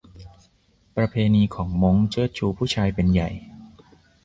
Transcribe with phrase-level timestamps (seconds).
[0.95, 3.29] ประเพณีของม้ง เชิดชูผู้ชายเป็นใหญ่